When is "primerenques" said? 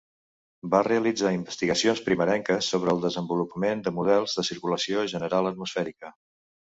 2.07-2.71